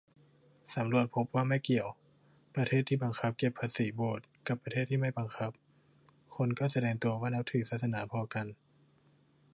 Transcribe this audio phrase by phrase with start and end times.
[0.75, 1.89] สำรวจพบว่าไม่เกี่ยว
[2.55, 5.51] ประเทศที่บังคับเก็บภาษีโบสถ์กับประเทศที่ไม่บังคับ
[6.35, 8.45] คนก็แสดงตัวว่านับถือศาสนาพอกัน